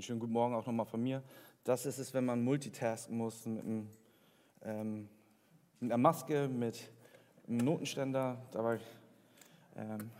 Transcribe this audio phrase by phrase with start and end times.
[0.00, 1.22] Einen schönen guten Morgen auch nochmal von mir.
[1.62, 3.86] Das ist es, wenn man multitasken muss mit, einem,
[4.62, 5.10] ähm,
[5.78, 6.90] mit einer Maske, mit
[7.46, 8.40] einem Notenständer.
[8.50, 8.80] Dabei,
[9.76, 10.10] ähm,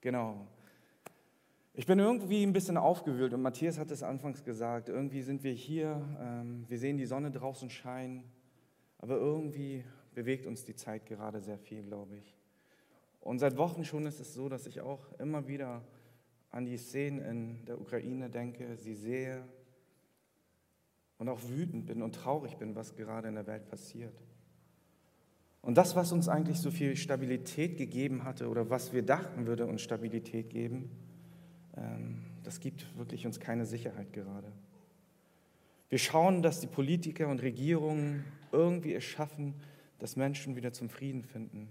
[0.00, 0.46] genau.
[1.74, 4.88] Ich bin irgendwie ein bisschen aufgewühlt und Matthias hat es anfangs gesagt.
[4.88, 8.22] Irgendwie sind wir hier, ähm, wir sehen die Sonne draußen scheinen,
[8.98, 9.82] aber irgendwie
[10.14, 12.36] bewegt uns die Zeit gerade sehr viel, glaube ich.
[13.20, 15.82] Und seit Wochen schon ist es so, dass ich auch immer wieder
[16.50, 19.44] an die Szenen in der Ukraine denke, sie sehe
[21.18, 24.14] und auch wütend bin und traurig bin, was gerade in der Welt passiert.
[25.60, 29.66] Und das, was uns eigentlich so viel Stabilität gegeben hatte oder was wir dachten würde
[29.66, 30.90] uns Stabilität geben,
[31.76, 34.50] ähm, das gibt wirklich uns keine Sicherheit gerade.
[35.90, 39.54] Wir schauen, dass die Politiker und Regierungen irgendwie es schaffen,
[39.98, 41.68] dass Menschen wieder zum Frieden finden,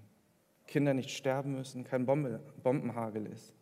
[0.68, 3.54] Kinder nicht sterben müssen, kein Bombenhagel ist.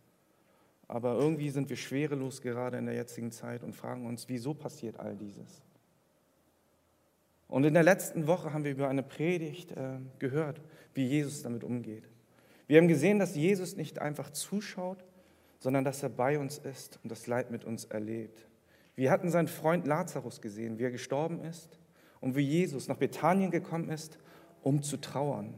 [0.88, 5.00] Aber irgendwie sind wir schwerelos gerade in der jetzigen Zeit und fragen uns, wieso passiert
[5.00, 5.64] all dieses?
[7.48, 10.62] Und in der letzten Woche haben wir über eine Predigt äh, gehört,
[10.94, 12.10] wie Jesus damit umgeht.
[12.68, 15.04] Wir haben gesehen, dass Jesus nicht einfach zuschaut,
[15.60, 18.48] sondern dass er bei uns ist und das Leid mit uns erlebt.
[18.96, 21.80] Wir hatten seinen Freund Lazarus gesehen, wie er gestorben ist
[22.22, 24.18] und wie Jesus nach Bethanien gekommen ist,
[24.62, 25.54] um zu trauern.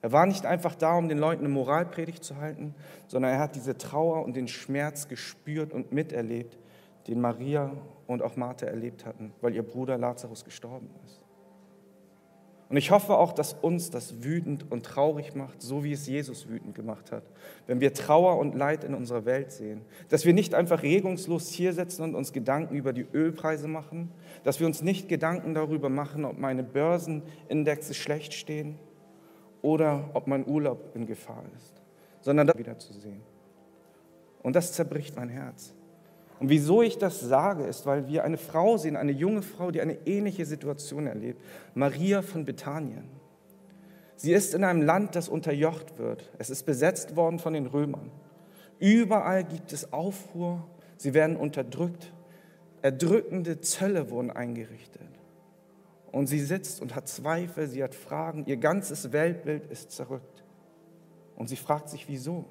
[0.00, 2.74] Er war nicht einfach da, um den Leuten eine Moralpredigt zu halten,
[3.08, 6.56] sondern er hat diese Trauer und den Schmerz gespürt und miterlebt,
[7.08, 7.72] den Maria
[8.06, 11.20] und auch Martha erlebt hatten, weil ihr Bruder Lazarus gestorben ist.
[12.68, 16.48] Und ich hoffe auch, dass uns das wütend und traurig macht, so wie es Jesus
[16.48, 17.22] wütend gemacht hat,
[17.66, 19.80] wenn wir Trauer und Leid in unserer Welt sehen.
[20.10, 24.12] Dass wir nicht einfach regungslos hier sitzen und uns Gedanken über die Ölpreise machen,
[24.44, 28.78] dass wir uns nicht Gedanken darüber machen, ob meine Börsenindexe schlecht stehen,
[29.62, 31.74] oder ob mein Urlaub in Gefahr ist,
[32.20, 33.22] sondern das wieder zu sehen.
[34.42, 35.74] Und das zerbricht mein Herz.
[36.40, 39.80] Und wieso ich das sage, ist, weil wir eine Frau sehen, eine junge Frau, die
[39.80, 41.42] eine ähnliche Situation erlebt,
[41.74, 43.04] Maria von Bethanien.
[44.14, 46.30] Sie ist in einem Land, das unterjocht wird.
[46.38, 48.10] Es ist besetzt worden von den Römern.
[48.78, 50.64] Überall gibt es Aufruhr,
[50.96, 52.12] sie werden unterdrückt.
[52.82, 55.07] Erdrückende Zölle wurden eingerichtet.
[56.12, 60.44] Und sie sitzt und hat Zweifel, sie hat Fragen, ihr ganzes Weltbild ist zerrückt.
[61.36, 62.46] Und sie fragt sich, wieso?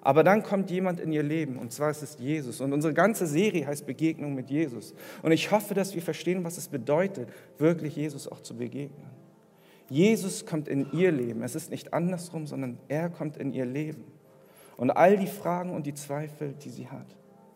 [0.00, 2.60] Aber dann kommt jemand in ihr Leben, und zwar ist es Jesus.
[2.60, 4.94] Und unsere ganze Serie heißt Begegnung mit Jesus.
[5.22, 7.28] Und ich hoffe, dass wir verstehen, was es bedeutet,
[7.58, 9.10] wirklich Jesus auch zu begegnen.
[9.88, 11.42] Jesus kommt in ihr Leben.
[11.42, 14.04] Es ist nicht andersrum, sondern er kommt in ihr Leben.
[14.76, 17.06] Und all die Fragen und die Zweifel, die sie hat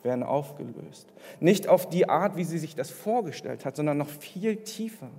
[0.06, 1.12] werden aufgelöst.
[1.40, 5.10] Nicht auf die Art, wie sie sich das vorgestellt hat, sondern noch viel tiefer.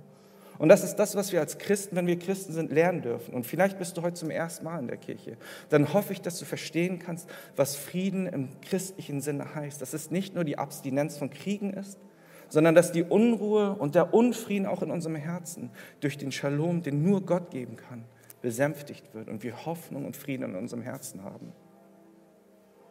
[0.58, 3.32] Und das ist das, was wir als Christen, wenn wir Christen sind, lernen dürfen.
[3.32, 5.36] Und vielleicht bist du heute zum ersten Mal in der Kirche.
[5.68, 9.80] Dann hoffe ich, dass du verstehen kannst, was Frieden im christlichen Sinne heißt.
[9.80, 12.00] Dass es nicht nur die Abstinenz von Kriegen ist,
[12.48, 17.02] sondern dass die Unruhe und der Unfrieden auch in unserem Herzen durch den Shalom, den
[17.02, 18.04] nur Gott geben kann,
[18.42, 21.52] besänftigt wird und wir Hoffnung und Frieden in unserem Herzen haben.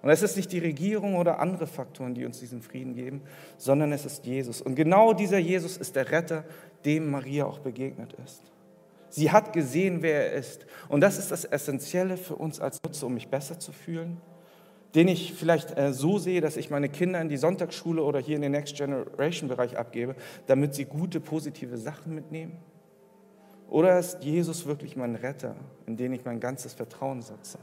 [0.02, 3.22] Und es ist nicht die Regierung oder andere Faktoren, die uns diesen Frieden geben,
[3.58, 4.62] sondern es ist Jesus.
[4.62, 6.44] Und genau dieser Jesus ist der Retter,
[6.86, 8.44] dem Maria auch begegnet ist.
[9.10, 10.66] Sie hat gesehen, wer er ist.
[10.90, 14.22] Und das ist das Essentielle für uns als Nutzer, um mich besser zu fühlen,
[14.96, 18.36] den ich vielleicht äh, so sehe, dass ich meine Kinder in die Sonntagsschule oder hier
[18.36, 20.16] in den Next Generation Bereich abgebe,
[20.46, 22.58] damit sie gute, positive Sachen mitnehmen.
[23.70, 25.56] Oder ist Jesus wirklich mein Retter,
[25.86, 27.58] in den ich mein ganzes Vertrauen setze?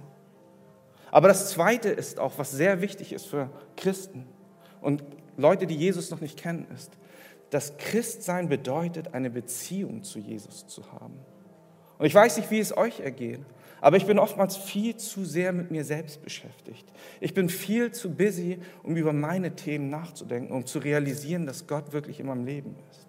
[1.14, 4.26] Aber das Zweite ist auch, was sehr wichtig ist für Christen
[4.80, 5.04] und
[5.36, 6.90] Leute, die Jesus noch nicht kennen, ist,
[7.50, 11.14] dass Christsein bedeutet, eine Beziehung zu Jesus zu haben.
[11.98, 13.38] Und ich weiß nicht, wie es euch ergeht,
[13.80, 16.84] aber ich bin oftmals viel zu sehr mit mir selbst beschäftigt.
[17.20, 21.92] Ich bin viel zu busy, um über meine Themen nachzudenken, um zu realisieren, dass Gott
[21.92, 23.06] wirklich in meinem Leben ist.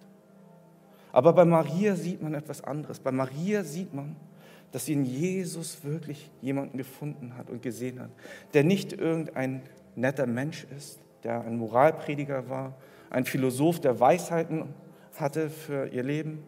[1.10, 3.00] Aber bei Maria sieht man etwas anderes.
[3.00, 4.14] Bei Maria sieht man,
[4.76, 8.10] dass sie in Jesus wirklich jemanden gefunden hat und gesehen hat,
[8.52, 9.62] der nicht irgendein
[9.94, 12.76] netter Mensch ist, der ein Moralprediger war,
[13.08, 14.74] ein Philosoph, der Weisheiten
[15.14, 16.42] hatte für ihr Leben,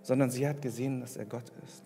[0.00, 1.82] sondern sie hat gesehen, dass er Gott ist.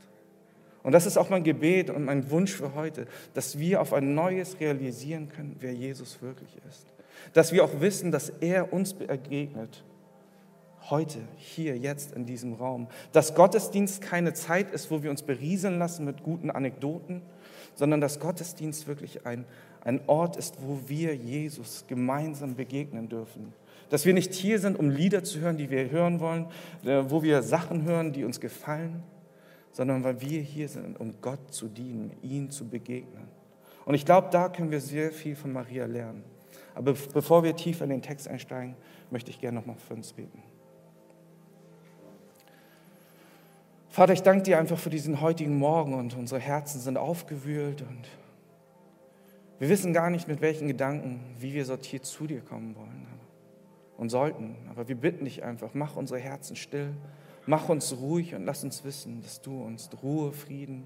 [0.84, 4.14] Und das ist auch mein Gebet und mein Wunsch für heute, dass wir auf ein
[4.14, 6.86] neues realisieren können, wer Jesus wirklich ist.
[7.32, 9.82] Dass wir auch wissen, dass er uns begegnet
[10.90, 12.88] heute, hier, jetzt in diesem Raum.
[13.12, 17.22] Dass Gottesdienst keine Zeit ist, wo wir uns berieseln lassen mit guten Anekdoten,
[17.74, 19.44] sondern dass Gottesdienst wirklich ein,
[19.82, 23.52] ein Ort ist, wo wir Jesus gemeinsam begegnen dürfen.
[23.90, 26.46] Dass wir nicht hier sind, um Lieder zu hören, die wir hören wollen,
[26.84, 29.02] äh, wo wir Sachen hören, die uns gefallen,
[29.72, 33.28] sondern weil wir hier sind, um Gott zu dienen, ihm zu begegnen.
[33.84, 36.24] Und ich glaube, da können wir sehr viel von Maria lernen.
[36.74, 38.76] Aber bevor wir tiefer in den Text einsteigen,
[39.10, 40.42] möchte ich gerne nochmal für uns beten.
[43.98, 48.08] Vater, ich danke dir einfach für diesen heutigen Morgen und unsere Herzen sind aufgewühlt und
[49.58, 53.08] wir wissen gar nicht, mit welchen Gedanken, wie wir sortiert zu dir kommen wollen
[53.96, 54.54] und sollten.
[54.70, 56.94] Aber wir bitten dich einfach, mach unsere Herzen still,
[57.44, 60.84] mach uns ruhig und lass uns wissen, dass du uns Ruhe, Frieden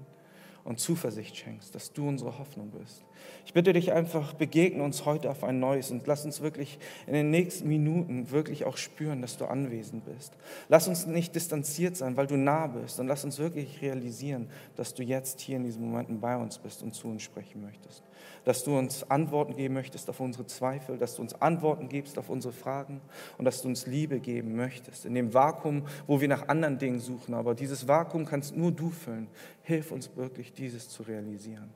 [0.63, 3.05] und Zuversicht schenkst, dass du unsere Hoffnung bist.
[3.45, 7.13] Ich bitte dich einfach, begegne uns heute auf ein neues und lass uns wirklich in
[7.13, 10.33] den nächsten Minuten wirklich auch spüren, dass du anwesend bist.
[10.69, 14.93] Lass uns nicht distanziert sein, weil du nah bist und lass uns wirklich realisieren, dass
[14.93, 18.03] du jetzt hier in diesen Momenten bei uns bist und zu uns sprechen möchtest
[18.45, 22.29] dass du uns Antworten geben möchtest auf unsere Zweifel, dass du uns Antworten gibst auf
[22.29, 23.01] unsere Fragen
[23.37, 25.05] und dass du uns Liebe geben möchtest.
[25.05, 28.89] In dem Vakuum, wo wir nach anderen Dingen suchen, aber dieses Vakuum kannst nur du
[28.89, 29.27] füllen.
[29.63, 31.69] Hilf uns wirklich, dieses zu realisieren.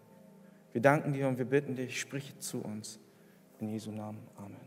[0.78, 3.00] Wir danken dir und wir bitten dich, sprich zu uns.
[3.60, 4.20] In Jesu Namen.
[4.36, 4.62] Amen.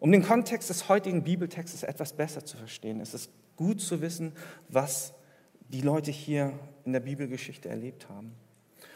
[0.00, 4.34] Um den Kontext des heutigen Bibeltextes etwas besser zu verstehen, ist es gut zu wissen,
[4.68, 5.14] was
[5.70, 6.52] die Leute hier
[6.84, 8.34] in der Bibelgeschichte erlebt haben.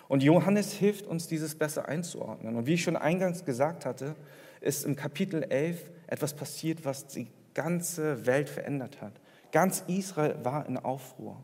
[0.07, 2.55] Und Johannes hilft uns, dieses besser einzuordnen.
[2.55, 4.15] Und wie ich schon eingangs gesagt hatte,
[4.61, 9.19] ist im Kapitel 11 etwas passiert, was die ganze Welt verändert hat.
[9.51, 11.43] Ganz Israel war in Aufruhr.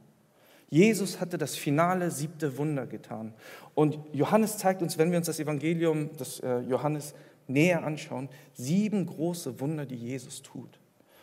[0.71, 3.35] Jesus hatte das finale siebte Wunder getan.
[3.75, 7.15] Und Johannes zeigt uns, wenn wir uns das Evangelium des äh, Johannes
[7.49, 10.79] näher anschauen, sieben große Wunder, die Jesus tut.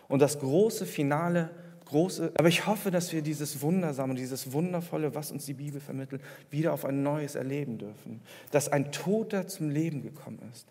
[0.10, 1.50] Und das große Finale
[1.88, 6.22] große, aber ich hoffe, dass wir dieses Wundersame, dieses Wundervolle, was uns die Bibel vermittelt,
[6.52, 8.22] wieder auf ein neues erleben dürfen.
[8.52, 10.68] Dass ein Toter zum Leben gekommen ist.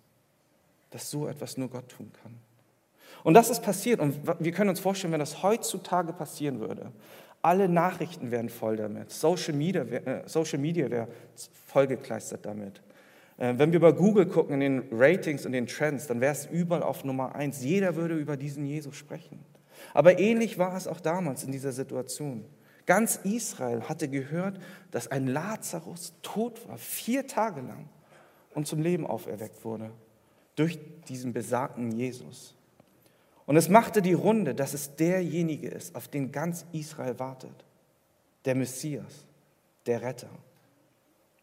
[0.91, 2.35] Dass so etwas nur Gott tun kann.
[3.25, 4.01] Und das ist passiert.
[4.01, 6.93] Und wir können uns vorstellen, wenn das heutzutage passieren würde.
[7.47, 9.13] Alle Nachrichten wären voll damit.
[9.13, 11.07] Social Media, äh, Social Media wäre
[11.69, 12.83] vollgekleistert damit.
[13.39, 16.47] Äh, wenn wir über Google gucken, in den Ratings und den Trends, dann wäre es
[16.47, 17.63] überall auf Nummer eins.
[17.63, 19.39] Jeder würde über diesen Jesus sprechen.
[19.95, 22.45] Aber ähnlich war es auch damals in dieser Situation.
[22.85, 24.59] Ganz Israel hatte gehört,
[24.91, 27.89] dass ein Lazarus tot war, vier Tage lang
[28.55, 29.93] und zum Leben auferweckt wurde
[30.57, 32.56] durch diesen besagten Jesus.
[33.47, 37.65] Und es machte die Runde, dass es derjenige ist, auf den ganz Israel wartet.
[38.45, 39.25] Der Messias,
[39.87, 40.29] der Retter.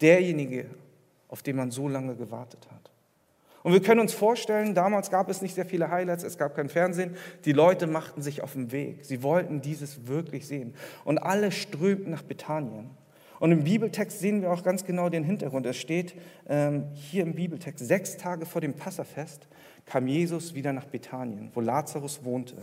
[0.00, 0.66] Derjenige,
[1.28, 2.90] auf den man so lange gewartet hat.
[3.62, 6.68] Und wir können uns vorstellen, damals gab es nicht sehr viele Highlights, es gab kein
[6.68, 7.16] Fernsehen.
[7.46, 9.06] Die Leute machten sich auf den Weg.
[9.06, 10.74] Sie wollten dieses wirklich sehen.
[11.04, 12.90] Und alle strömten nach Bethanien.
[13.40, 15.66] Und im Bibeltext sehen wir auch ganz genau den Hintergrund.
[15.66, 16.14] Es steht
[16.48, 19.48] ähm, hier im Bibeltext, sechs Tage vor dem Passafest
[19.86, 22.56] kam Jesus wieder nach Bethanien, wo Lazarus wohnte,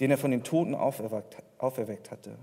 [0.00, 2.36] den er von den Toten auferweckt, auferweckt hatte.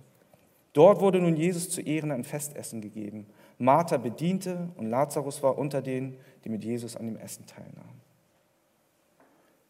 [0.74, 3.26] Dort wurde nun Jesus zu Ehren ein Festessen gegeben.
[3.58, 7.98] Martha bediente und Lazarus war unter denen, die mit Jesus an dem Essen teilnahmen.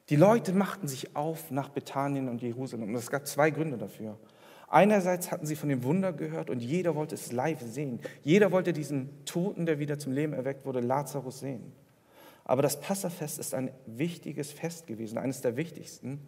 [0.09, 2.89] Die Leute machten sich auf nach Bethanien und Jerusalem.
[2.89, 4.17] Und es gab zwei Gründe dafür.
[4.67, 7.99] Einerseits hatten sie von dem Wunder gehört und jeder wollte es live sehen.
[8.23, 11.71] Jeder wollte diesen Toten, der wieder zum Leben erweckt wurde, Lazarus sehen.
[12.43, 16.21] Aber das Passafest ist ein wichtiges Fest gewesen, eines der wichtigsten.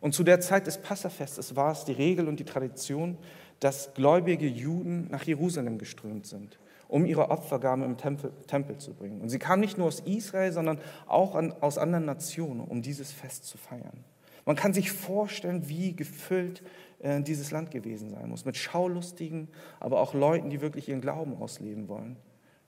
[0.00, 3.16] Und zu der Zeit des Passafestes war es die Regel und die Tradition,
[3.60, 6.58] dass gläubige Juden nach Jerusalem geströmt sind
[6.88, 9.20] um ihre Opfergabe im Tempel, Tempel, zu bringen.
[9.20, 13.10] Und sie kamen nicht nur aus Israel, sondern auch an, aus anderen Nationen, um dieses
[13.10, 14.04] Fest zu feiern.
[14.44, 16.62] Man kann sich vorstellen, wie gefüllt
[16.98, 19.48] äh, dieses Land gewesen sein muss, mit Schaulustigen,
[19.80, 22.16] aber auch Leuten, die wirklich ihren Glauben ausleben wollen.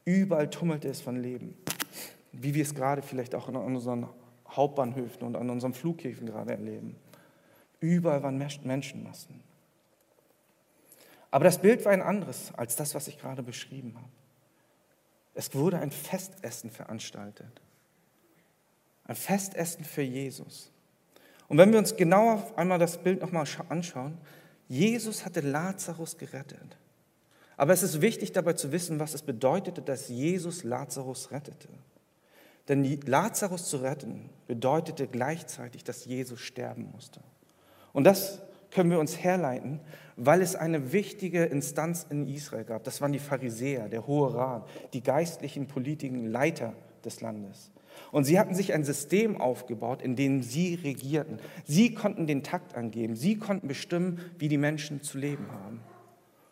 [0.04, 1.56] Überall tummelte es von Leben,
[2.32, 4.08] wie wir es gerade vielleicht auch an unseren
[4.48, 6.96] Hauptbahnhöfen und an unseren Flughäfen gerade erleben.
[7.80, 9.42] Überall waren Menschenmassen.
[11.30, 14.08] Aber das Bild war ein anderes als das, was ich gerade beschrieben habe.
[15.34, 17.60] Es wurde ein Festessen veranstaltet.
[19.04, 20.72] Ein Festessen für Jesus.
[21.48, 24.18] Und wenn wir uns genauer einmal das Bild nochmal anschauen,
[24.68, 26.76] Jesus hatte Lazarus gerettet.
[27.56, 31.68] Aber es ist wichtig dabei zu wissen, was es bedeutete, dass Jesus Lazarus rettete.
[32.68, 37.20] Denn Lazarus zu retten bedeutete gleichzeitig, dass Jesus sterben musste.
[37.92, 39.80] Und das können wir uns herleiten,
[40.16, 42.84] weil es eine wichtige Instanz in Israel gab.
[42.84, 46.74] Das waren die Pharisäer, der Hohe Rat, die geistlichen, politischen Leiter
[47.04, 47.70] des Landes.
[48.12, 51.38] Und sie hatten sich ein System aufgebaut, in dem sie regierten.
[51.64, 53.16] Sie konnten den Takt angeben.
[53.16, 55.80] Sie konnten bestimmen, wie die Menschen zu leben haben.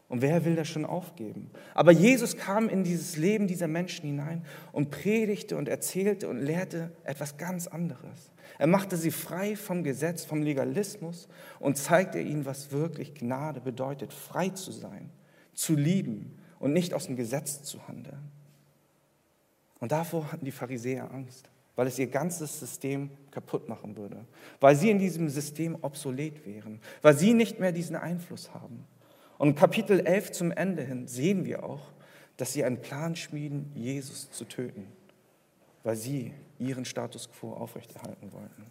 [0.09, 1.51] Und wer will das schon aufgeben?
[1.75, 6.93] Aber Jesus kam in dieses Leben dieser Menschen hinein und predigte und erzählte und lehrte
[7.05, 8.31] etwas ganz anderes.
[8.59, 14.13] Er machte sie frei vom Gesetz, vom Legalismus und zeigte ihnen, was wirklich Gnade bedeutet,
[14.13, 15.11] frei zu sein,
[15.53, 18.31] zu lieben und nicht aus dem Gesetz zu handeln.
[19.85, 21.51] Und davor hatten die Pharisäer Angst.
[21.77, 24.25] weil es ihr ganzes System kaputt machen würde,
[24.61, 28.87] weil sie in diesem System obsolet wären, weil sie nicht mehr diesen Einfluss haben.
[29.37, 31.93] Und Kapitel 11 zum Ende hin sehen wir auch,
[32.39, 34.87] dass sie einen Plan schmieden, Jesus zu töten,
[35.83, 38.65] weil sie ihren Status quo aufrechterhalten wollten.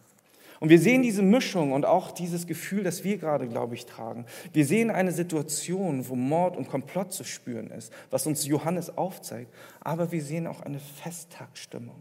[0.63, 4.25] Und wir sehen diese Mischung und auch dieses Gefühl, das wir gerade, glaube ich, tragen.
[4.53, 9.53] Wir sehen eine Situation, wo Mord und Komplott zu spüren ist, was uns Johannes aufzeigt.
[9.81, 11.97] Aber wir sehen auch eine Festtagsstimmung.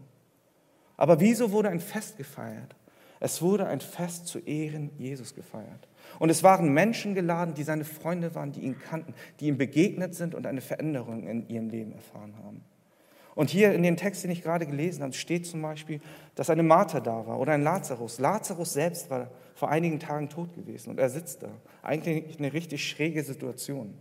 [0.96, 2.76] Aber wieso wurde ein Fest gefeiert?
[3.18, 5.88] Es wurde ein Fest zu Ehren Jesus gefeiert.
[6.20, 10.14] Und es waren Menschen geladen, die seine Freunde waren, die ihn kannten, die ihm begegnet
[10.14, 12.62] sind und eine Veränderung in ihrem Leben erfahren haben.
[13.34, 16.00] Und hier in dem Text, den ich gerade gelesen habe, steht zum Beispiel,
[16.34, 18.18] dass eine Martha da war oder ein Lazarus.
[18.18, 21.48] Lazarus selbst war vor einigen Tagen tot gewesen und er sitzt da.
[21.82, 23.94] Eigentlich eine richtig schräge Situation.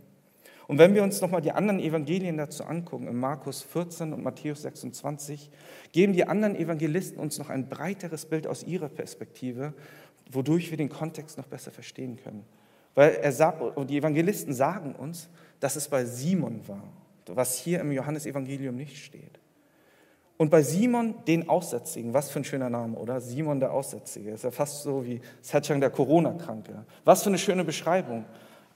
[0.68, 4.62] Und wenn wir uns nochmal die anderen Evangelien dazu angucken, in Markus 14 und Matthäus
[4.62, 5.50] 26,
[5.92, 9.72] geben die anderen Evangelisten uns noch ein breiteres Bild aus ihrer Perspektive,
[10.30, 12.44] wodurch wir den Kontext noch besser verstehen können.
[12.94, 15.28] Weil er sagt, die Evangelisten sagen uns,
[15.60, 16.84] dass es bei Simon war
[17.26, 19.38] was hier im Johannesevangelium nicht steht.
[20.36, 23.20] Und bei Simon, den Aussätzigen, was für ein schöner Name, oder?
[23.20, 26.84] Simon der Aussätzige, ist ja fast so wie Setchang der Corona-Kranke.
[27.04, 28.24] Was für eine schöne Beschreibung.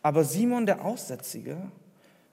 [0.00, 1.56] Aber Simon der Aussätzige,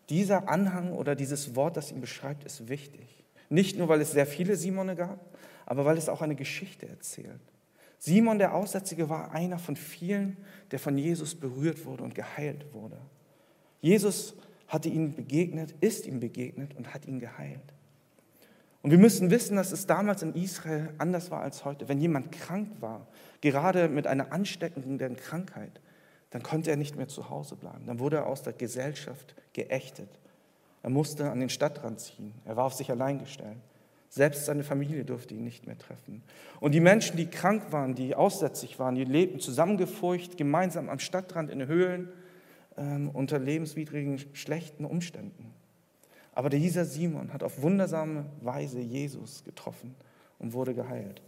[0.09, 3.23] dieser Anhang oder dieses Wort, das ihn beschreibt, ist wichtig.
[3.49, 5.19] Nicht nur, weil es sehr viele Simone gab,
[5.65, 7.41] aber weil es auch eine Geschichte erzählt.
[7.97, 10.37] Simon der Aussätzige war einer von vielen,
[10.71, 12.97] der von Jesus berührt wurde und geheilt wurde.
[13.79, 14.35] Jesus
[14.73, 17.73] hatte ihm begegnet, ist ihm begegnet und hat ihn geheilt.
[18.81, 21.87] Und wir müssen wissen, dass es damals in Israel anders war als heute.
[21.87, 23.07] Wenn jemand krank war,
[23.39, 25.79] gerade mit einer ansteckenden Krankheit,
[26.31, 27.85] dann konnte er nicht mehr zu Hause bleiben.
[27.85, 30.09] Dann wurde er aus der Gesellschaft geächtet.
[30.81, 32.33] Er musste an den Stadtrand ziehen.
[32.43, 33.57] Er war auf sich allein gestellt.
[34.09, 36.23] Selbst seine Familie durfte ihn nicht mehr treffen.
[36.59, 41.49] Und die Menschen, die krank waren, die aussätzlich waren, die lebten zusammengefurcht, gemeinsam am Stadtrand
[41.49, 42.09] in Höhlen,
[42.77, 45.53] ähm, unter lebenswidrigen, schlechten Umständen.
[46.33, 49.95] Aber dieser Simon hat auf wundersame Weise Jesus getroffen
[50.39, 51.21] und wurde geheilt.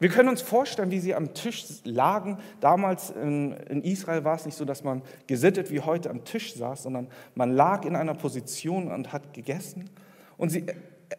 [0.00, 2.38] Wir können uns vorstellen, wie sie am Tisch lagen.
[2.60, 6.54] Damals in, in, Israel war es nicht so, dass man gesittet wie heute am Tisch
[6.54, 9.90] saß, sondern man lag in einer Position und hat gegessen.
[10.36, 10.66] Und sie,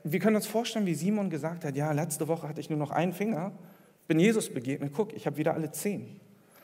[0.04, 2.92] wir können uns vorstellen, wie Simon gesagt hat, ja, letzte Woche hatte ich nur noch
[2.92, 3.52] einen Finger,
[4.08, 6.20] bin Jesus begegnet, guck, ich habe wieder alle zehn.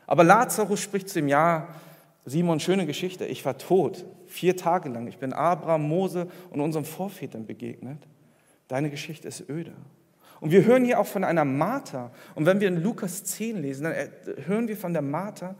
[0.07, 1.67] Aber Lazarus spricht zu ihm, ja,
[2.25, 3.25] Simon, schöne Geschichte.
[3.25, 5.07] Ich war tot, vier Tage lang.
[5.07, 7.99] Ich bin Abraham, Mose und unseren Vorvätern begegnet.
[8.67, 9.73] Deine Geschichte ist öde.
[10.41, 12.11] Und wir hören hier auch von einer Martha.
[12.33, 13.93] Und wenn wir in Lukas 10 lesen, dann
[14.45, 15.55] hören wir von der Martha,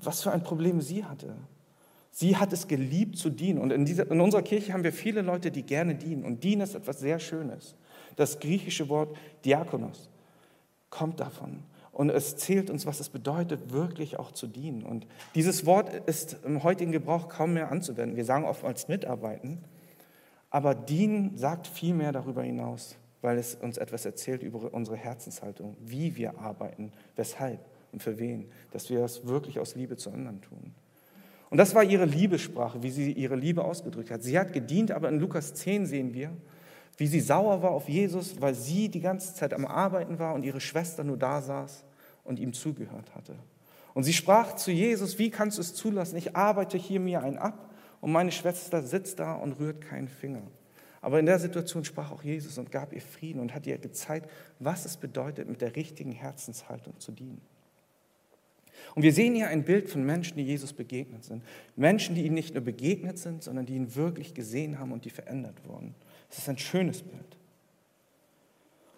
[0.00, 1.34] was für ein Problem sie hatte.
[2.10, 3.58] Sie hat es geliebt zu dienen.
[3.58, 6.24] Und in, dieser, in unserer Kirche haben wir viele Leute, die gerne dienen.
[6.24, 7.74] Und dienen ist etwas sehr Schönes.
[8.14, 10.08] Das griechische Wort Diakonos
[10.90, 11.64] kommt davon.
[11.94, 14.82] Und es zählt uns, was es bedeutet, wirklich auch zu dienen.
[14.82, 18.16] Und dieses Wort ist im heutigen Gebrauch kaum mehr anzuwenden.
[18.16, 19.58] Wir sagen oftmals mitarbeiten,
[20.50, 25.76] aber dienen sagt viel mehr darüber hinaus, weil es uns etwas erzählt über unsere Herzenshaltung,
[25.80, 27.60] wie wir arbeiten, weshalb
[27.92, 30.74] und für wen, dass wir das wirklich aus Liebe zu anderen tun.
[31.50, 34.24] Und das war ihre Liebessprache, wie sie ihre Liebe ausgedrückt hat.
[34.24, 36.32] Sie hat gedient, aber in Lukas 10 sehen wir,
[36.96, 40.44] wie sie sauer war auf Jesus, weil sie die ganze Zeit am Arbeiten war und
[40.44, 41.84] ihre Schwester nur da saß
[42.24, 43.36] und ihm zugehört hatte.
[43.94, 46.16] Und sie sprach zu Jesus, wie kannst du es zulassen?
[46.16, 47.70] Ich arbeite hier mir ein ab
[48.00, 50.42] und meine Schwester sitzt da und rührt keinen Finger.
[51.00, 54.30] Aber in der Situation sprach auch Jesus und gab ihr Frieden und hat ihr gezeigt,
[54.58, 57.42] was es bedeutet, mit der richtigen Herzenshaltung zu dienen.
[58.94, 61.42] Und wir sehen hier ein Bild von Menschen, die Jesus begegnet sind.
[61.76, 65.10] Menschen, die ihm nicht nur begegnet sind, sondern die ihn wirklich gesehen haben und die
[65.10, 65.94] verändert wurden.
[66.30, 67.34] Es ist ein schönes Bild.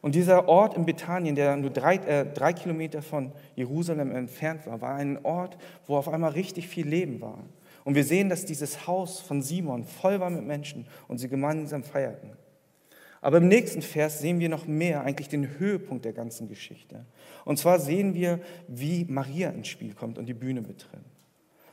[0.03, 4.81] Und dieser Ort in Bethanien, der nur drei, äh, drei Kilometer von Jerusalem entfernt war,
[4.81, 7.43] war ein Ort, wo auf einmal richtig viel Leben war.
[7.83, 11.83] Und wir sehen, dass dieses Haus von Simon voll war mit Menschen und sie gemeinsam
[11.83, 12.33] feierten.
[13.21, 17.05] Aber im nächsten Vers sehen wir noch mehr, eigentlich den Höhepunkt der ganzen Geschichte.
[17.45, 21.01] Und zwar sehen wir, wie Maria ins Spiel kommt und die Bühne betritt.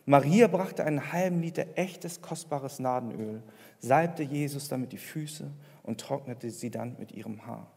[0.05, 3.41] Maria brachte einen halben Liter echtes, kostbares Nadenöl,
[3.79, 5.49] salbte Jesus damit die Füße
[5.83, 7.71] und trocknete sie dann mit ihrem Haar.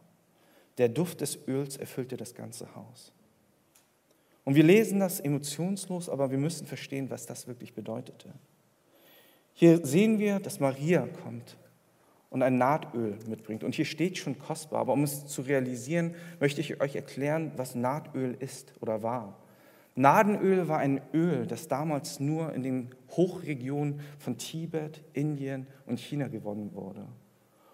[0.77, 3.13] Der Duft des Öls erfüllte das ganze Haus.
[4.43, 8.29] Und wir lesen das emotionslos, aber wir müssen verstehen, was das wirklich bedeutete.
[9.53, 11.57] Hier sehen wir, dass Maria kommt
[12.29, 13.63] und ein Nahdöl mitbringt.
[13.63, 17.73] Und hier steht schon kostbar, aber um es zu realisieren, möchte ich euch erklären, was
[17.73, 19.37] Nahdöl ist oder war.
[19.97, 26.27] Nadenöl war ein Öl, das damals nur in den Hochregionen von Tibet, Indien und China
[26.27, 27.07] gewonnen wurde.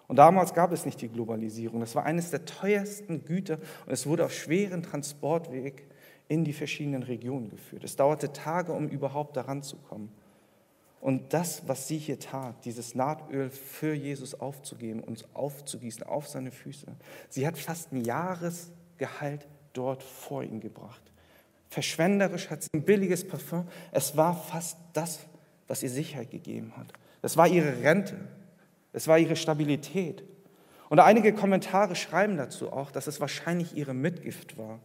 [0.06, 1.80] Und damals gab es nicht die Globalisierung.
[1.80, 5.86] Das war eines der teuersten Güter und es wurde auf schweren Transportweg
[6.26, 7.84] in die verschiedenen Regionen geführt.
[7.84, 10.10] Es dauerte Tage, um überhaupt daran zu kommen.
[11.02, 16.50] Und das, was sie hier tat, dieses Nahtöl für Jesus aufzugeben, und aufzugießen auf seine
[16.50, 16.86] Füße,
[17.28, 21.12] sie hat fast ein Jahresgehalt dort vor ihn gebracht.
[21.68, 23.66] Verschwenderisch hat sie ein billiges Parfum.
[23.90, 25.20] Es war fast das,
[25.66, 26.92] was ihr Sicherheit gegeben hat.
[27.22, 28.16] Es war ihre Rente.
[28.92, 30.22] Es war ihre Stabilität.
[30.88, 34.78] Und einige Kommentare schreiben dazu auch, dass es wahrscheinlich ihre Mitgift war.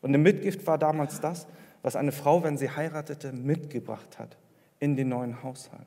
[0.00, 1.46] Und eine Mitgift war damals das,
[1.82, 4.36] was eine Frau, wenn sie heiratete, mitgebracht hat
[4.80, 5.86] in den neuen Haushalt.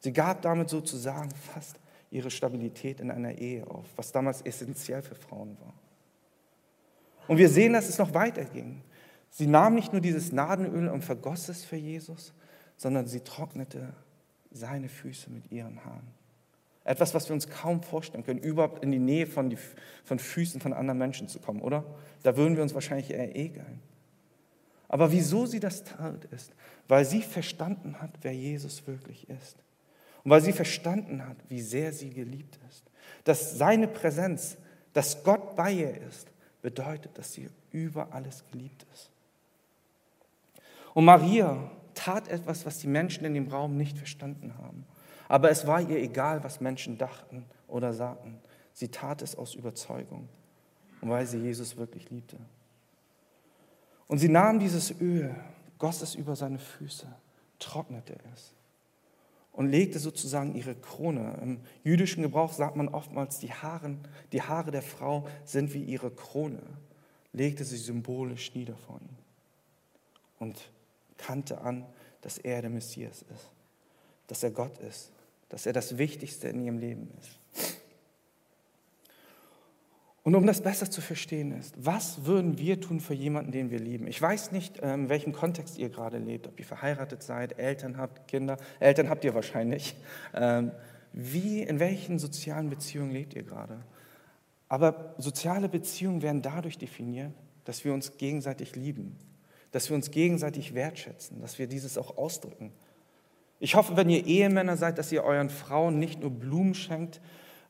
[0.00, 1.76] Sie gab damit sozusagen fast
[2.10, 5.74] ihre Stabilität in einer Ehe auf, was damals essentiell für Frauen war.
[7.28, 8.82] Und wir sehen, dass es noch weiterging.
[9.30, 12.32] Sie nahm nicht nur dieses Nadenöl und vergoss es für Jesus,
[12.76, 13.92] sondern sie trocknete
[14.50, 16.08] seine Füße mit ihren Haaren.
[16.84, 19.58] Etwas, was wir uns kaum vorstellen können, überhaupt in die Nähe von, die,
[20.04, 21.84] von Füßen von anderen Menschen zu kommen, oder?
[22.22, 23.80] Da würden wir uns wahrscheinlich eher ekeln.
[24.88, 26.52] Aber wieso sie das tat, ist,
[26.86, 29.56] weil sie verstanden hat, wer Jesus wirklich ist.
[30.22, 32.84] Und weil sie verstanden hat, wie sehr sie geliebt ist.
[33.24, 34.56] Dass seine Präsenz,
[34.92, 36.28] dass Gott bei ihr ist,
[36.62, 39.10] bedeutet, dass sie über alles geliebt ist.
[40.96, 44.86] Und Maria tat etwas, was die Menschen in dem Raum nicht verstanden haben.
[45.28, 48.38] Aber es war ihr egal, was Menschen dachten oder sagten.
[48.72, 50.26] Sie tat es aus Überzeugung
[51.02, 52.38] und weil sie Jesus wirklich liebte.
[54.06, 55.34] Und sie nahm dieses Öl,
[55.76, 57.06] goss es über seine Füße,
[57.58, 58.54] trocknete es
[59.52, 61.38] und legte sozusagen ihre Krone.
[61.42, 63.98] Im jüdischen Gebrauch sagt man oftmals, die, Haaren,
[64.32, 66.62] die Haare der Frau sind wie ihre Krone,
[67.34, 69.16] legte sie symbolisch nieder vor ihm
[70.38, 70.70] und
[71.18, 71.86] kannte an,
[72.20, 73.50] dass er der Messias ist,
[74.26, 75.12] dass er Gott ist,
[75.48, 77.38] dass er das Wichtigste in ihrem Leben ist.
[80.26, 83.78] Und um das besser zu verstehen ist, was würden wir tun für jemanden, den wir
[83.78, 84.08] lieben?
[84.08, 87.96] Ich weiß nicht, ähm, in welchem Kontext ihr gerade lebt, ob ihr verheiratet seid, Eltern
[87.96, 88.56] habt, Kinder.
[88.80, 89.94] Eltern habt ihr wahrscheinlich.
[90.34, 90.72] Ähm,
[91.12, 93.78] wie, in welchen sozialen Beziehungen lebt ihr gerade?
[94.68, 97.30] Aber soziale Beziehungen werden dadurch definiert,
[97.64, 99.16] dass wir uns gegenseitig lieben,
[99.72, 102.72] dass wir uns gegenseitig wertschätzen, dass wir dieses auch ausdrücken.
[103.58, 107.20] Ich hoffe, wenn ihr Ehemänner seid, dass ihr euren Frauen nicht nur Blumen schenkt,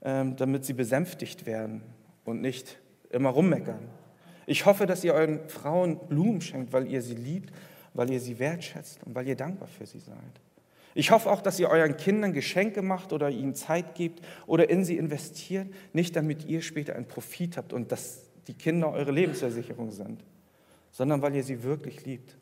[0.02, 1.82] ähm, damit sie besänftigt werden
[2.24, 2.78] und nicht
[3.10, 3.88] immer rummeckern.
[4.46, 7.52] Ich hoffe, dass ihr euren Frauen Blumen schenkt, weil ihr sie liebt,
[7.94, 10.16] weil ihr sie wertschätzt und weil ihr dankbar für sie seid.
[10.94, 14.84] Ich hoffe auch, dass ihr euren Kindern Geschenke macht oder ihnen Zeit gebt oder in
[14.84, 19.90] sie investiert, nicht damit ihr später einen Profit habt und dass die Kinder eure Lebensversicherung
[19.90, 20.24] sind,
[20.96, 22.38] sondern weil ihr sie wirklich liebt.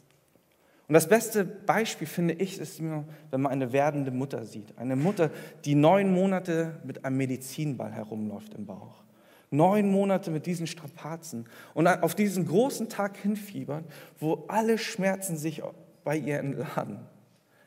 [0.86, 4.78] Und das beste Beispiel, finde ich, ist wenn man eine werdende Mutter sieht.
[4.78, 5.32] Eine Mutter,
[5.64, 9.02] die neun Monate mit einem Medizinball herumläuft im Bauch.
[9.50, 13.84] Neun Monate mit diesen Strapazen und auf diesen großen Tag hinfiebert,
[14.20, 15.60] wo alle Schmerzen sich
[16.04, 17.00] bei ihr entladen.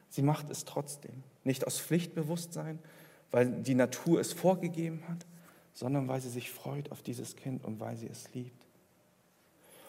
[0.07, 1.23] Sie macht es trotzdem.
[1.43, 2.79] Nicht aus Pflichtbewusstsein,
[3.31, 5.25] weil die Natur es vorgegeben hat,
[5.73, 8.66] sondern weil sie sich freut auf dieses Kind und weil sie es liebt.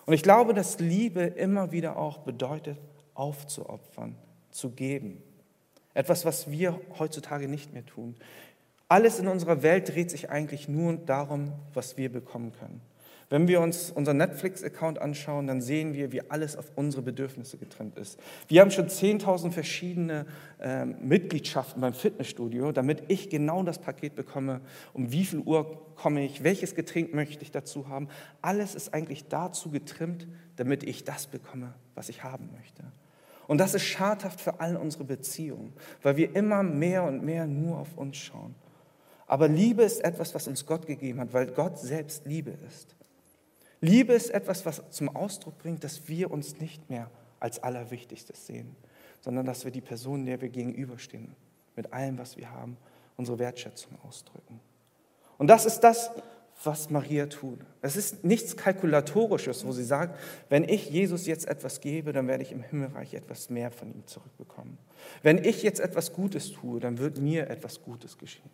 [0.09, 2.79] Und ich glaube, dass Liebe immer wieder auch bedeutet,
[3.13, 4.17] aufzuopfern,
[4.51, 5.23] zu geben.
[5.93, 8.17] Etwas, was wir heutzutage nicht mehr tun.
[8.89, 12.81] Alles in unserer Welt dreht sich eigentlich nur darum, was wir bekommen können.
[13.31, 17.99] Wenn wir uns unseren Netflix-Account anschauen, dann sehen wir, wie alles auf unsere Bedürfnisse getrimmt
[17.99, 18.19] ist.
[18.49, 20.25] Wir haben schon 10.000 verschiedene
[20.59, 24.63] äh, Mitgliedschaften beim Fitnessstudio, damit ich genau das Paket bekomme,
[24.95, 28.09] um wie viel Uhr komme ich, welches Getränk möchte ich dazu haben.
[28.41, 32.83] Alles ist eigentlich dazu getrimmt, damit ich das bekomme, was ich haben möchte.
[33.47, 37.79] Und das ist schadhaft für all unsere Beziehungen, weil wir immer mehr und mehr nur
[37.79, 38.55] auf uns schauen.
[39.27, 42.98] Aber Liebe ist etwas, was uns Gott gegeben hat, weil Gott selbst Liebe ist.
[43.81, 47.11] Liebe ist etwas, was zum Ausdruck bringt, dass wir uns nicht mehr
[47.41, 48.75] als Allerwichtigstes sehen,
[49.21, 51.35] sondern dass wir die Person, der wir gegenüberstehen,
[51.77, 52.77] mit allem, was wir haben,
[53.17, 54.61] unsere Wertschätzung ausdrücken.
[55.39, 56.11] Und das ist das,
[56.65, 57.61] was Maria tut.
[57.83, 62.43] Es ist nichts Kalkulatorisches, wo sie sagt, wenn ich Jesus jetzt etwas gebe, dann werde
[62.43, 64.77] ich im Himmelreich etwas mehr von ihm zurückbekommen.
[65.23, 68.51] Wenn ich jetzt etwas Gutes tue, dann wird mir etwas Gutes geschehen.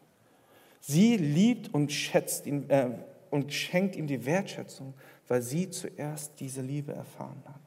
[0.81, 2.91] Sie liebt und schätzt ihn äh,
[3.31, 4.93] und schenkt ihm die Wertschätzung,
[5.29, 7.61] weil sie zuerst diese Liebe erfahren hat.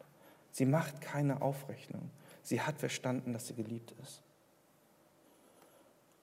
[0.52, 2.10] Sie macht keine Aufrechnung.
[2.44, 4.22] Sie hat verstanden, dass sie geliebt ist.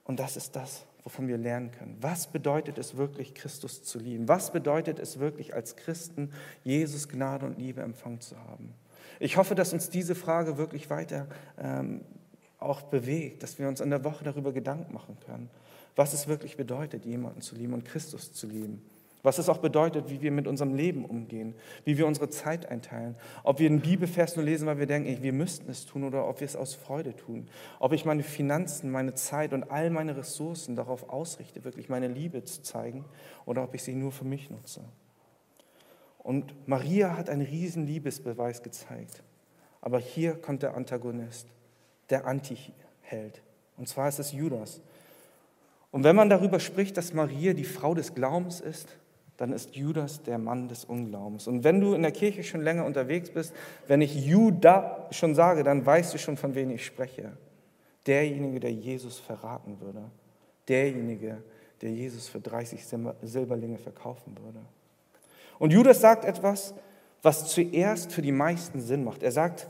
[0.03, 1.97] Und das ist das, wovon wir lernen können.
[2.01, 4.27] Was bedeutet es wirklich, Christus zu lieben?
[4.27, 6.31] Was bedeutet es wirklich, als Christen
[6.63, 8.73] Jesus Gnade und Liebe empfangen zu haben?
[9.19, 12.01] Ich hoffe, dass uns diese Frage wirklich weiter ähm,
[12.59, 15.49] auch bewegt, dass wir uns in der Woche darüber Gedanken machen können.
[15.95, 18.81] was es wirklich bedeutet, jemanden zu lieben und Christus zu lieben.
[19.25, 23.15] Was es auch bedeutet, wie wir mit unserem Leben umgehen, wie wir unsere Zeit einteilen.
[23.41, 26.41] Ob wir einen Bibelvers nur lesen, weil wir denken, wir müssten es tun oder ob
[26.41, 27.49] wir es aus Freude tun.
[27.79, 32.43] Ob ich meine Finanzen, meine Zeit und all meine Ressourcen darauf ausrichte, wirklich meine Liebe
[32.43, 33.03] zu zeigen
[33.47, 34.81] oder ob ich sie nur für mich nutze.
[36.19, 39.23] Und Maria hat einen riesen Liebesbeweis gezeigt.
[39.81, 41.47] Aber hier kommt der Antagonist,
[42.11, 43.41] der Antiheld.
[43.75, 44.81] Und zwar ist es Judas.
[45.89, 48.99] Und wenn man darüber spricht, dass Maria die Frau des Glaubens ist,
[49.37, 51.47] dann ist Judas der Mann des Unglaubens.
[51.47, 53.53] Und wenn du in der Kirche schon länger unterwegs bist,
[53.87, 57.33] wenn ich Judas schon sage, dann weißt du schon, von wem ich spreche.
[58.07, 60.03] Derjenige, der Jesus verraten würde.
[60.67, 61.43] Derjenige,
[61.81, 62.85] der Jesus für 30
[63.23, 64.59] Silberlinge verkaufen würde.
[65.59, 66.73] Und Judas sagt etwas,
[67.21, 69.23] was zuerst für die meisten Sinn macht.
[69.23, 69.67] Er sagt,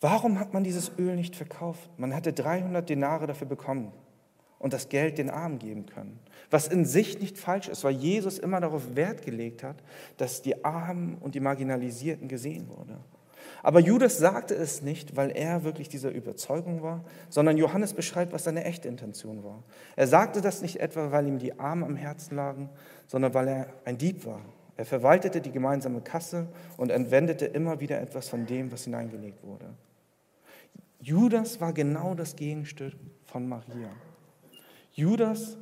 [0.00, 1.88] warum hat man dieses Öl nicht verkauft?
[1.96, 3.92] Man hätte 300 Denare dafür bekommen
[4.64, 6.18] und das Geld den Armen geben können.
[6.50, 9.76] Was in sich nicht falsch ist, weil Jesus immer darauf Wert gelegt hat,
[10.16, 12.96] dass die Armen und die Marginalisierten gesehen wurden.
[13.62, 18.44] Aber Judas sagte es nicht, weil er wirklich dieser Überzeugung war, sondern Johannes beschreibt, was
[18.44, 19.62] seine echte Intention war.
[19.96, 22.70] Er sagte das nicht etwa, weil ihm die Arme am Herzen lagen,
[23.06, 24.40] sondern weil er ein Dieb war.
[24.78, 26.46] Er verwaltete die gemeinsame Kasse
[26.78, 29.66] und entwendete immer wieder etwas von dem, was hineingelegt wurde.
[31.00, 32.94] Judas war genau das Gegenstück
[33.26, 33.90] von Maria.
[34.94, 35.58] Judas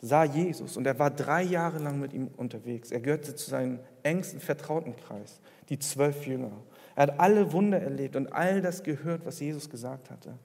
[0.00, 2.90] sah Jesus und er war drei Jahre lang mit ihm unterwegs.
[2.90, 6.52] Er gehörte zu seinem engsten Vertrautenkreis, die zwölf Jünger.
[6.94, 10.38] Er hat alle Wunder erlebt und all das gehört, was Jesus gesagt hatte.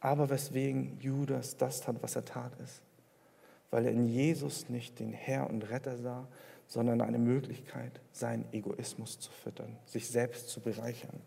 [0.00, 2.82] Aber weswegen Judas das tat, was er tat, ist,
[3.70, 6.26] weil er in Jesus nicht den Herr und Retter sah,
[6.66, 11.20] sondern eine Möglichkeit, seinen Egoismus zu füttern, sich selbst zu bereichern.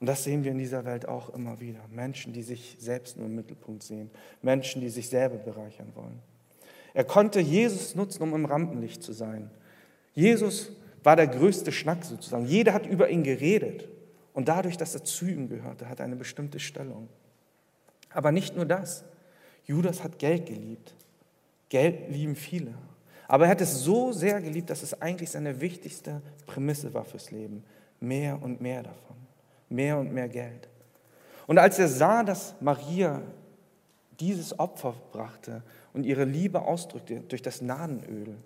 [0.00, 1.80] Und das sehen wir in dieser Welt auch immer wieder.
[1.90, 4.10] Menschen, die sich selbst nur im Mittelpunkt sehen.
[4.42, 6.20] Menschen, die sich selber bereichern wollen.
[6.92, 9.50] Er konnte Jesus nutzen, um im Rampenlicht zu sein.
[10.14, 12.46] Jesus war der größte Schnack sozusagen.
[12.46, 13.88] Jeder hat über ihn geredet.
[14.34, 17.08] Und dadurch, dass er zu ihm gehörte, hat er eine bestimmte Stellung.
[18.10, 19.04] Aber nicht nur das.
[19.64, 20.94] Judas hat Geld geliebt.
[21.70, 22.74] Geld lieben viele.
[23.28, 27.30] Aber er hat es so sehr geliebt, dass es eigentlich seine wichtigste Prämisse war fürs
[27.30, 27.64] Leben.
[27.98, 29.25] Mehr und mehr davon
[29.68, 30.68] mehr und mehr Geld.
[31.46, 33.22] Und als er sah, dass Maria
[34.18, 38.36] dieses Opfer brachte und ihre Liebe ausdrückte durch das Nadenöl,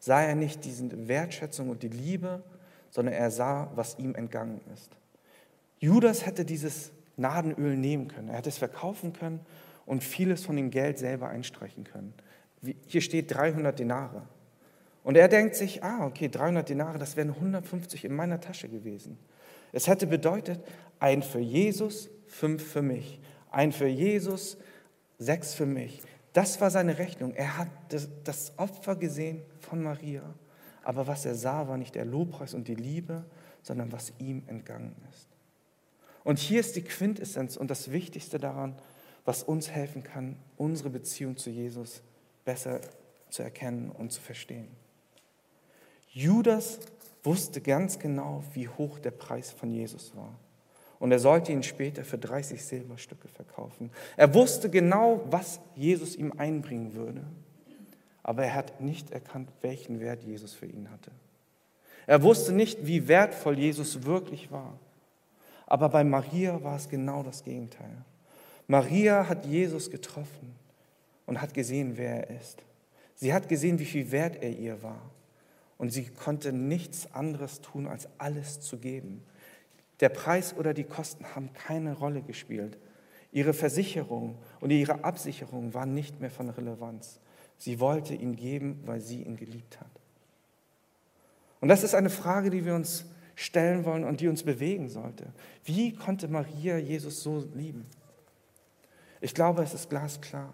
[0.00, 2.42] sah er nicht diese Wertschätzung und die Liebe,
[2.90, 4.90] sondern er sah, was ihm entgangen ist.
[5.80, 9.40] Judas hätte dieses Nadenöl nehmen können, er hätte es verkaufen können
[9.86, 12.14] und vieles von dem Geld selber einstreichen können.
[12.86, 14.22] Hier steht 300 Denare.
[15.04, 19.18] Und er denkt sich, ah, okay, 300 Denare, das wären 150 in meiner Tasche gewesen.
[19.72, 20.60] Es hätte bedeutet,
[20.98, 23.20] ein für Jesus, fünf für mich.
[23.50, 24.56] Ein für Jesus,
[25.18, 26.02] sechs für mich.
[26.32, 27.34] Das war seine Rechnung.
[27.34, 27.68] Er hat
[28.24, 30.22] das Opfer gesehen von Maria.
[30.82, 33.24] Aber was er sah, war nicht der Lobpreis und die Liebe,
[33.62, 35.28] sondern was ihm entgangen ist.
[36.24, 38.74] Und hier ist die Quintessenz und das Wichtigste daran,
[39.24, 42.02] was uns helfen kann, unsere Beziehung zu Jesus
[42.44, 42.80] besser
[43.30, 44.68] zu erkennen und zu verstehen.
[46.10, 46.80] Judas
[47.22, 50.34] wusste ganz genau, wie hoch der Preis von Jesus war.
[50.98, 53.90] Und er sollte ihn später für 30 Silberstücke verkaufen.
[54.16, 57.22] Er wusste genau, was Jesus ihm einbringen würde.
[58.22, 61.12] Aber er hat nicht erkannt, welchen Wert Jesus für ihn hatte.
[62.06, 64.78] Er wusste nicht, wie wertvoll Jesus wirklich war.
[65.66, 68.04] Aber bei Maria war es genau das Gegenteil.
[68.66, 70.54] Maria hat Jesus getroffen
[71.26, 72.62] und hat gesehen, wer er ist.
[73.14, 75.00] Sie hat gesehen, wie viel wert er ihr war.
[75.78, 79.22] Und sie konnte nichts anderes tun, als alles zu geben.
[80.00, 82.76] Der Preis oder die Kosten haben keine Rolle gespielt.
[83.32, 87.20] Ihre Versicherung und ihre Absicherung waren nicht mehr von Relevanz.
[87.56, 89.90] Sie wollte ihn geben, weil sie ihn geliebt hat.
[91.60, 95.26] Und das ist eine Frage, die wir uns stellen wollen und die uns bewegen sollte.
[95.64, 97.86] Wie konnte Maria Jesus so lieben?
[99.20, 100.52] Ich glaube, es ist glasklar.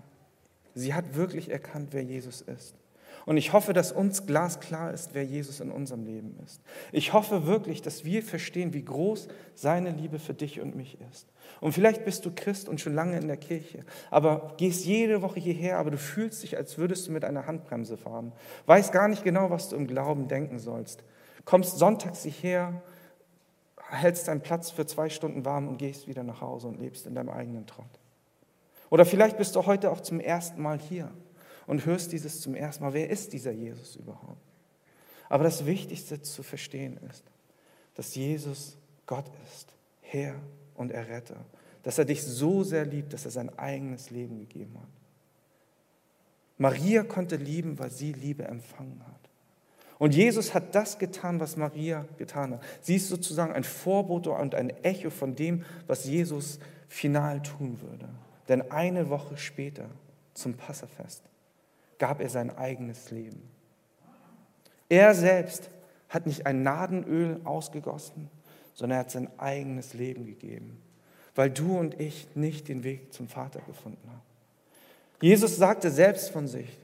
[0.74, 2.74] Sie hat wirklich erkannt, wer Jesus ist.
[3.26, 6.60] Und ich hoffe, dass uns glasklar ist, wer Jesus in unserem Leben ist.
[6.92, 11.32] Ich hoffe wirklich, dass wir verstehen, wie groß seine Liebe für dich und mich ist.
[11.60, 15.40] Und vielleicht bist du Christ und schon lange in der Kirche, aber gehst jede Woche
[15.40, 18.32] hierher, aber du fühlst dich, als würdest du mit einer Handbremse fahren.
[18.66, 21.02] Weißt gar nicht genau, was du im Glauben denken sollst.
[21.46, 22.82] Kommst sonntags hierher,
[23.88, 27.14] hältst deinen Platz für zwei Stunden warm und gehst wieder nach Hause und lebst in
[27.14, 28.00] deinem eigenen Trott.
[28.90, 31.10] Oder vielleicht bist du heute auch zum ersten Mal hier
[31.66, 32.92] und hörst dieses zum ersten Mal.
[32.92, 34.42] Wer ist dieser Jesus überhaupt?
[35.29, 37.24] Aber das Wichtigste zu verstehen ist,
[37.94, 40.35] dass Jesus Gott ist, Herr
[40.74, 41.44] und Erretter.
[41.83, 44.88] Dass er dich so sehr liebt, dass er sein eigenes Leben gegeben hat.
[46.57, 49.14] Maria konnte lieben, weil sie Liebe empfangen hat.
[49.98, 52.62] Und Jesus hat das getan, was Maria getan hat.
[52.81, 58.09] Sie ist sozusagen ein Vorbote und ein Echo von dem, was Jesus final tun würde.
[58.48, 59.88] Denn eine Woche später,
[60.35, 61.22] zum Passafest,
[61.98, 63.42] gab er sein eigenes Leben.
[64.88, 65.70] Er selbst
[66.09, 68.30] hat nicht ein Nadenöl ausgegossen,
[68.74, 70.80] sondern er hat sein eigenes Leben gegeben,
[71.35, 74.22] weil du und ich nicht den Weg zum Vater gefunden haben.
[75.20, 76.78] Jesus sagte selbst von sich,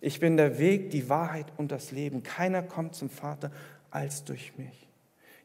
[0.00, 2.22] ich bin der Weg, die Wahrheit und das Leben.
[2.22, 3.50] Keiner kommt zum Vater
[3.90, 4.86] als durch mich.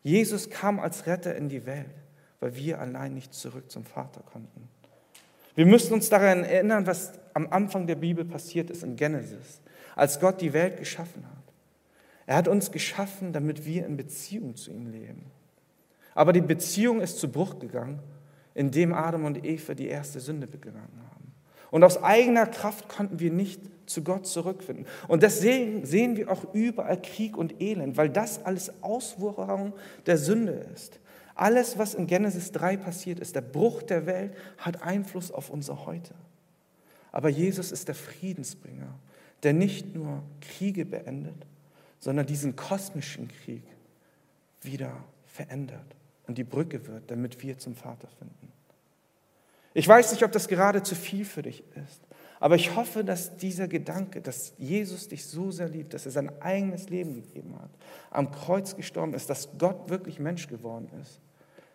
[0.04, 1.94] Jesus kam als Retter in die Welt,
[2.40, 4.68] weil wir allein nicht zurück zum Vater konnten.
[5.56, 9.62] Wir müssen uns daran erinnern, was am Anfang der Bibel passiert ist in Genesis,
[9.96, 11.54] als Gott die Welt geschaffen hat.
[12.26, 15.32] Er hat uns geschaffen, damit wir in Beziehung zu ihm leben.
[16.14, 18.00] Aber die Beziehung ist zu Bruch gegangen,
[18.54, 21.34] indem Adam und Eva die erste Sünde begangen haben.
[21.72, 24.86] Und aus eigener Kraft konnten wir nicht zu Gott zurückfinden.
[25.08, 29.74] Und deswegen sehen wir auch überall Krieg und Elend, weil das alles Auswirkung
[30.06, 31.00] der Sünde ist.
[31.36, 35.86] Alles, was in Genesis 3 passiert ist, der Bruch der Welt, hat Einfluss auf unser
[35.86, 36.14] Heute.
[37.12, 38.94] Aber Jesus ist der Friedensbringer,
[39.44, 41.46] der nicht nur Kriege beendet,
[42.00, 43.64] sondern diesen kosmischen Krieg
[44.62, 44.92] wieder
[45.28, 45.96] verändert
[46.28, 48.52] und die Brücke wird, damit wir zum Vater finden.
[49.74, 52.02] Ich weiß nicht, ob das gerade zu viel für dich ist,
[52.40, 56.42] aber ich hoffe, dass dieser Gedanke, dass Jesus dich so sehr liebt, dass er sein
[56.42, 57.70] eigenes Leben gegeben hat,
[58.12, 61.20] am Kreuz gestorben ist, dass Gott wirklich Mensch geworden ist,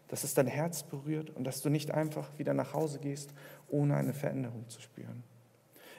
[0.08, 3.30] dass es dein Herz berührt und dass du nicht einfach wieder nach Hause gehst,
[3.68, 5.22] ohne eine Veränderung zu spüren.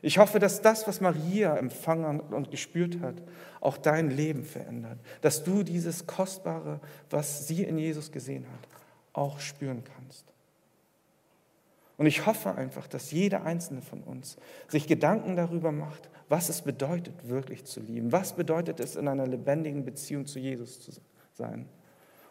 [0.01, 3.15] Ich hoffe, dass das, was Maria empfangen und gespürt hat,
[3.59, 4.99] auch dein Leben verändert.
[5.21, 8.69] Dass du dieses Kostbare, was sie in Jesus gesehen hat,
[9.13, 10.25] auch spüren kannst.
[11.97, 16.61] Und ich hoffe einfach, dass jeder einzelne von uns sich Gedanken darüber macht, was es
[16.61, 18.11] bedeutet, wirklich zu lieben.
[18.11, 20.91] Was bedeutet es, in einer lebendigen Beziehung zu Jesus zu
[21.33, 21.67] sein?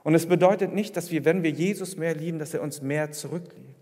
[0.03, 3.11] Und es bedeutet nicht, dass wir, wenn wir Jesus mehr lieben, dass er uns mehr
[3.13, 3.74] zurückliebt.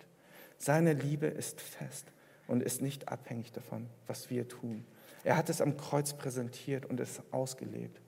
[0.62, 2.06] Seine Liebe ist fest
[2.46, 4.84] und ist nicht abhängig davon, was wir tun.
[5.24, 8.00] Er hat es am Kreuz präsentiert und es ausgelebt.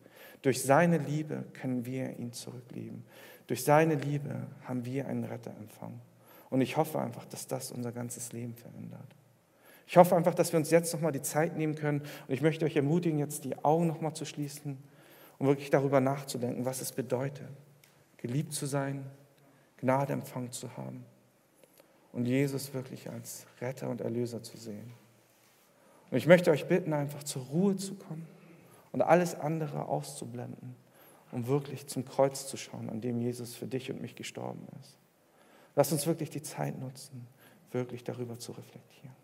[0.43, 3.05] Durch seine Liebe können wir ihn zurücklieben.
[3.49, 6.01] Durch seine Liebe haben wir einen Retter empfangen.
[6.49, 9.17] Und ich hoffe einfach, dass das unser ganzes Leben verändert.
[9.89, 12.03] Ich hoffe einfach, dass wir uns jetzt nochmal die Zeit nehmen können.
[12.29, 14.79] Und ich möchte euch ermutigen, jetzt die Augen nochmal zu schließen
[15.41, 17.49] und wirklich darüber nachzudenken, was es bedeutet,
[18.17, 19.05] geliebt zu sein,
[19.79, 21.05] Gnade empfangen zu haben
[22.15, 24.93] und Jesus wirklich als Retter und Erlöser zu sehen.
[26.11, 28.27] Und ich möchte euch bitten, einfach zur Ruhe zu kommen
[28.93, 30.77] und alles andere auszublenden,
[31.33, 34.97] um wirklich zum Kreuz zu schauen, an dem Jesus für dich und mich gestorben ist.
[35.75, 37.27] Lass uns wirklich die Zeit nutzen,
[37.73, 39.24] wirklich darüber zu reflektieren.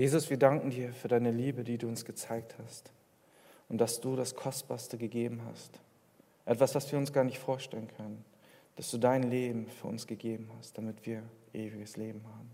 [0.00, 2.90] Jesus, wir danken dir für deine Liebe, die du uns gezeigt hast
[3.68, 5.78] und dass du das Kostbarste gegeben hast.
[6.46, 8.24] Etwas, was wir uns gar nicht vorstellen können,
[8.76, 12.50] dass du dein Leben für uns gegeben hast, damit wir ewiges Leben haben.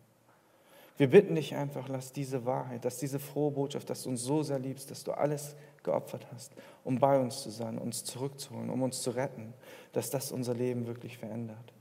[0.97, 4.43] Wir bitten dich einfach, lass diese Wahrheit, dass diese frohe Botschaft, dass du uns so
[4.43, 5.55] sehr liebst, dass du alles
[5.85, 9.55] geopfert hast, um bei uns zu sein, uns zurückzuholen, um uns zu retten,
[9.93, 11.73] dass das unser Leben wirklich verändert.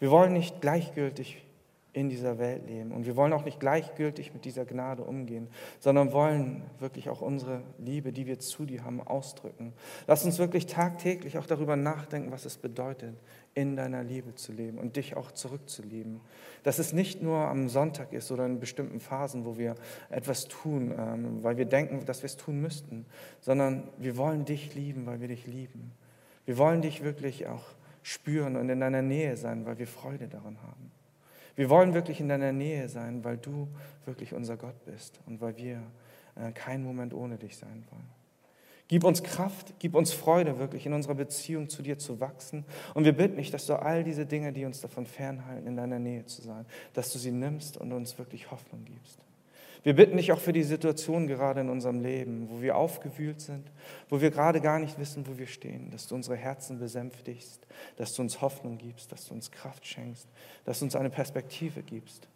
[0.00, 1.44] Wir wollen nicht gleichgültig
[1.92, 2.92] in dieser Welt leben.
[2.92, 5.48] Und wir wollen auch nicht gleichgültig mit dieser Gnade umgehen,
[5.80, 9.72] sondern wollen wirklich auch unsere Liebe, die wir zu dir haben, ausdrücken.
[10.06, 13.16] Lass uns wirklich tagtäglich auch darüber nachdenken, was es bedeutet,
[13.54, 16.20] in deiner Liebe zu leben und dich auch zurückzulieben.
[16.62, 19.74] Dass es nicht nur am Sonntag ist oder in bestimmten Phasen, wo wir
[20.08, 23.06] etwas tun, ähm, weil wir denken, dass wir es tun müssten,
[23.40, 25.92] sondern wir wollen dich lieben, weil wir dich lieben.
[26.44, 27.64] Wir wollen dich wirklich auch
[28.02, 30.92] spüren und in deiner Nähe sein, weil wir Freude daran haben.
[31.60, 33.68] Wir wollen wirklich in deiner Nähe sein, weil du
[34.06, 35.82] wirklich unser Gott bist und weil wir
[36.34, 38.08] äh, keinen Moment ohne dich sein wollen.
[38.88, 42.64] Gib uns Kraft, gib uns Freude, wirklich in unserer Beziehung zu dir zu wachsen.
[42.94, 45.98] Und wir bitten dich, dass du all diese Dinge, die uns davon fernhalten, in deiner
[45.98, 49.18] Nähe zu sein, dass du sie nimmst und uns wirklich Hoffnung gibst.
[49.82, 53.70] Wir bitten dich auch für die Situation gerade in unserem Leben, wo wir aufgewühlt sind,
[54.10, 57.66] wo wir gerade gar nicht wissen, wo wir stehen, dass du unsere Herzen besänftigst,
[57.96, 60.28] dass du uns Hoffnung gibst, dass du uns Kraft schenkst,
[60.64, 62.28] dass du uns eine Perspektive gibst,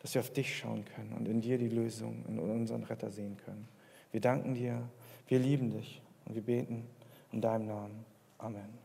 [0.00, 3.38] dass wir auf dich schauen können und in dir die Lösung, in unseren Retter sehen
[3.44, 3.68] können.
[4.10, 4.82] Wir danken dir,
[5.28, 6.86] wir lieben dich und wir beten
[7.32, 8.04] in deinem Namen.
[8.36, 8.81] Amen.